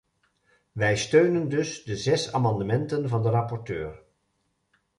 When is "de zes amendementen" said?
1.83-3.09